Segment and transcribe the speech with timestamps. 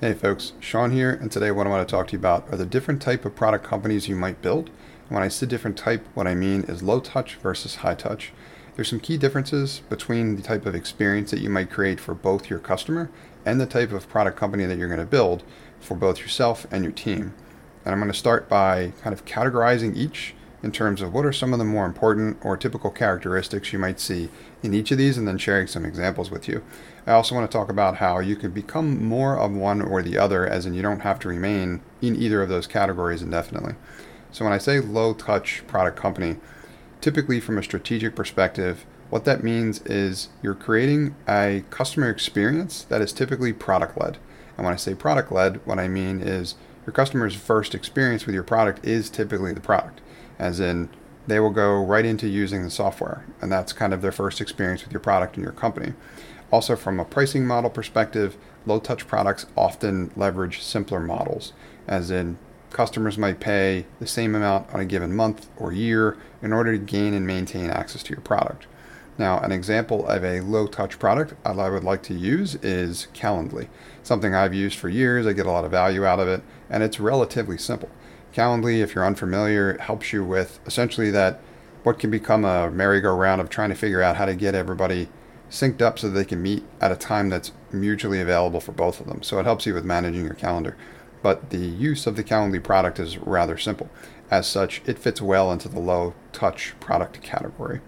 [0.00, 2.56] Hey folks, Sean here, and today what I want to talk to you about are
[2.56, 4.68] the different type of product companies you might build.
[4.68, 8.32] And when I say different type, what I mean is low touch versus high touch.
[8.76, 12.48] There's some key differences between the type of experience that you might create for both
[12.48, 13.10] your customer
[13.44, 15.42] and the type of product company that you're going to build
[15.80, 17.34] for both yourself and your team.
[17.84, 20.32] And I'm going to start by kind of categorizing each
[20.62, 24.00] in terms of what are some of the more important or typical characteristics you might
[24.00, 24.28] see
[24.62, 26.64] in each of these and then sharing some examples with you.
[27.06, 30.18] I also want to talk about how you can become more of one or the
[30.18, 33.74] other, as in you don't have to remain in either of those categories indefinitely.
[34.30, 36.36] So, when I say low touch product company,
[37.00, 43.00] typically from a strategic perspective, what that means is you're creating a customer experience that
[43.00, 44.18] is typically product led.
[44.58, 48.34] And when I say product led, what I mean is your customer's first experience with
[48.34, 50.02] your product is typically the product
[50.38, 50.88] as in
[51.26, 54.82] they will go right into using the software, and that's kind of their first experience
[54.82, 55.92] with your product and your company.
[56.50, 61.52] Also, from a pricing model perspective, low touch products often leverage simpler models,
[61.86, 62.38] as in
[62.70, 66.78] customers might pay the same amount on a given month or year in order to
[66.78, 68.66] gain and maintain access to your product.
[69.18, 73.68] Now, an example of a low touch product I would like to use is Calendly,
[74.02, 75.26] something I've used for years.
[75.26, 77.90] I get a lot of value out of it, and it's relatively simple.
[78.38, 81.40] Calendly, if you're unfamiliar, it helps you with essentially that
[81.82, 85.08] what can become a merry-go-round of trying to figure out how to get everybody
[85.50, 89.08] synced up so they can meet at a time that's mutually available for both of
[89.08, 89.24] them.
[89.24, 90.76] So it helps you with managing your calendar.
[91.20, 93.90] But the use of the Calendly product is rather simple.
[94.30, 97.80] As such, it fits well into the low touch product category.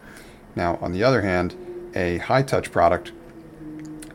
[0.56, 1.54] Now, on the other hand,
[1.94, 3.12] a high touch product,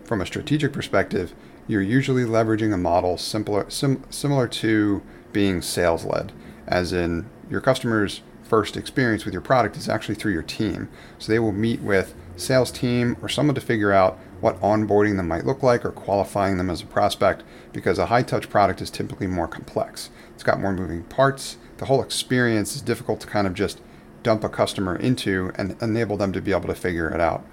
[0.03, 1.33] from a strategic perspective,
[1.65, 5.01] you're usually leveraging a model similar, sim, similar to
[5.35, 6.31] being sales led,
[6.65, 10.87] as in your customer's first experience with your product is actually through your team.
[11.19, 15.27] So they will meet with sales team or someone to figure out what onboarding them
[15.27, 18.89] might look like or qualifying them as a prospect because a high touch product is
[18.89, 20.09] typically more complex.
[20.33, 21.57] It's got more moving parts.
[21.79, 23.81] The whole experience is difficult to kind of just
[24.23, 27.45] dump a customer into and enable them to be able to figure it out.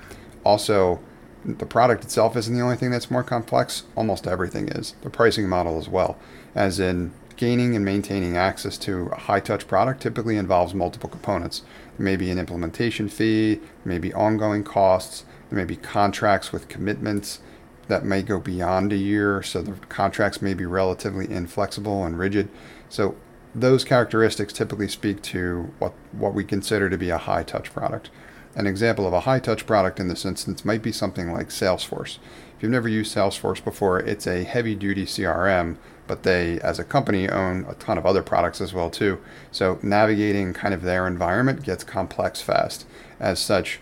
[0.44, 1.00] Also,
[1.44, 4.94] the product itself isn't the only thing that's more complex, almost everything is.
[5.02, 6.16] The pricing model as well,
[6.54, 11.62] as in Gaining and maintaining access to a high touch product typically involves multiple components.
[11.97, 16.53] There may be an implementation fee, there may be ongoing costs, there may be contracts
[16.53, 17.41] with commitments
[17.88, 22.48] that may go beyond a year, so the contracts may be relatively inflexible and rigid.
[22.88, 23.16] So
[23.54, 28.10] those characteristics typically speak to what, what we consider to be a high touch product.
[28.54, 32.19] An example of a high touch product in this instance might be something like Salesforce.
[32.56, 35.76] If you've never used Salesforce before, it's a heavy duty CRM
[36.12, 39.18] but they, as a company, own a ton of other products as well too.
[39.50, 42.84] So navigating kind of their environment gets complex fast.
[43.18, 43.80] As such,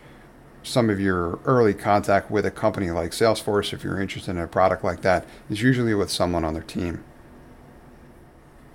[0.63, 4.47] some of your early contact with a company like Salesforce, if you're interested in a
[4.47, 7.03] product like that, is usually with someone on their team.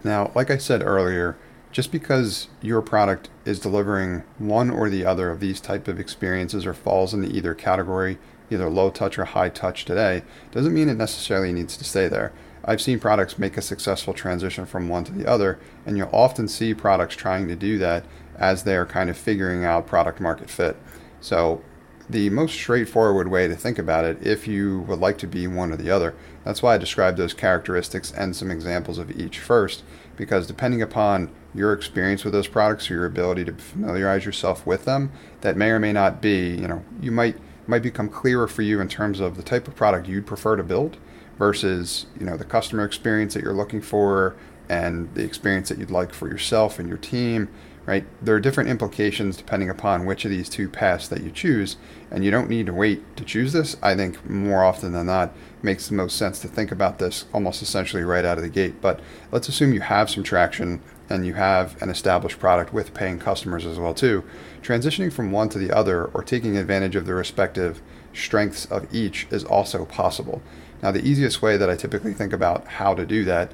[0.03, 1.37] Now, like I said earlier,
[1.71, 6.65] just because your product is delivering one or the other of these type of experiences
[6.65, 8.17] or falls into either category,
[8.49, 12.33] either low touch or high touch today, doesn't mean it necessarily needs to stay there.
[12.65, 16.47] I've seen products make a successful transition from one to the other, and you'll often
[16.47, 18.05] see products trying to do that
[18.37, 20.75] as they're kind of figuring out product market fit.
[21.21, 21.61] So,
[22.09, 25.71] the most straightforward way to think about it, if you would like to be one
[25.71, 29.83] or the other, that's why I described those characteristics and some examples of each first,
[30.15, 34.85] because depending upon your experience with those products or your ability to familiarize yourself with
[34.85, 35.11] them,
[35.41, 37.37] that may or may not be, you know, you might
[37.67, 40.63] might become clearer for you in terms of the type of product you'd prefer to
[40.63, 40.97] build
[41.37, 44.35] versus you know the customer experience that you're looking for
[44.69, 47.49] and the experience that you'd like for yourself and your team
[47.85, 48.05] right?
[48.21, 51.77] There are different implications depending upon which of these two paths that you choose
[52.09, 53.77] and you don't need to wait to choose this.
[53.81, 57.61] I think more often than not makes the most sense to think about this almost
[57.61, 58.81] essentially right out of the gate.
[58.81, 58.99] But
[59.31, 63.65] let's assume you have some traction and you have an established product with paying customers
[63.65, 64.23] as well too
[64.61, 67.81] transitioning from one to the other or taking advantage of the respective
[68.13, 70.41] strengths of each is also possible
[70.81, 73.51] now, the easiest way that I typically think about how to do that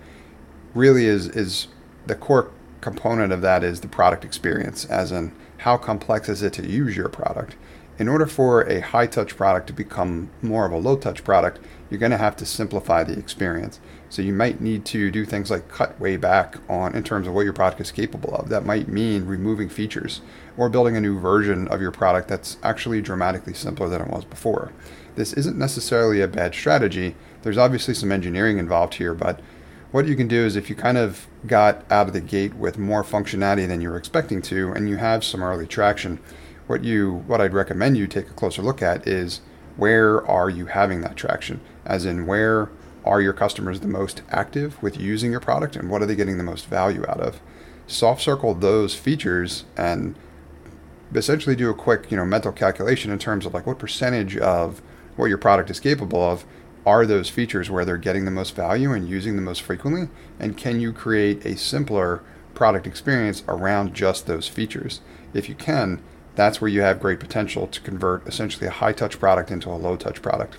[0.74, 1.68] really is is
[2.06, 6.52] the core component of that is the product experience, as in how complex is it
[6.54, 7.56] to use your product.
[8.02, 11.60] In order for a high touch product to become more of a low touch product,
[11.88, 13.80] you're going to have to simplify the experience.
[14.10, 17.36] So you might need to do things like cut way back on in terms of
[17.36, 18.50] what your product is capable of.
[18.50, 20.22] That might mean removing features
[20.58, 24.26] or building a new version of your product that's actually dramatically simpler than it was
[24.26, 24.72] before.
[25.14, 27.16] This isn't necessarily a bad strategy.
[27.44, 29.42] There's obviously some engineering involved here, but
[29.92, 32.80] what you can do is if you kind of got out of the gate with
[32.80, 36.20] more functionality than you were expecting to and you have some early traction,
[36.72, 39.42] what you what I'd recommend you take a closer look at is
[39.76, 41.60] where are you having that traction?
[41.86, 42.70] As in where
[43.04, 46.38] are your customers the most active with using your product and what are they getting
[46.38, 47.42] the most value out of?
[47.88, 50.16] Soft circle those features and
[51.14, 54.82] essentially do a quick, you know, mental calculation in terms of like what percentage of
[55.18, 56.46] what your product is capable of
[56.86, 60.08] are those features where they're getting the most value and using the most frequently
[60.40, 65.02] and can you create a simpler product experience around just those features?
[65.34, 66.02] If you can,
[66.36, 69.76] that's where you have great potential to convert essentially a high touch product into a
[69.76, 70.58] low touch product.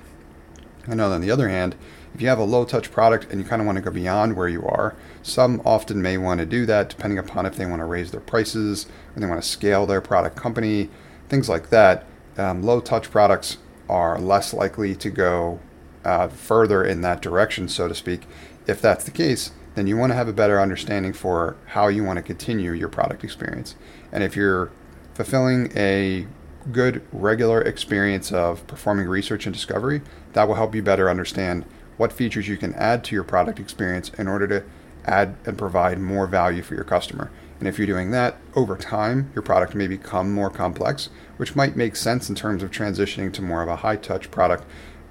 [0.86, 1.76] I know on the other hand,
[2.14, 4.36] if you have a low touch product and you kind of want to go beyond
[4.36, 7.80] where you are, some often may want to do that depending upon if they want
[7.80, 10.90] to raise their prices or they want to scale their product company,
[11.28, 12.04] things like that.
[12.36, 13.58] Um, low touch products
[13.88, 15.60] are less likely to go
[16.04, 18.22] uh, further in that direction, so to speak.
[18.66, 22.04] If that's the case, then you want to have a better understanding for how you
[22.04, 23.74] want to continue your product experience.
[24.10, 24.70] And if you're
[25.14, 26.26] fulfilling a
[26.70, 31.64] good regular experience of performing research and discovery, that will help you better understand
[31.96, 34.64] what features you can add to your product experience in order to
[35.04, 37.30] add and provide more value for your customer.
[37.58, 41.76] And if you're doing that over time, your product may become more complex, which might
[41.76, 44.64] make sense in terms of transitioning to more of a high touch product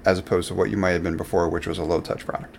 [0.04, 2.58] as opposed to what you might have been before, which was a low touch product.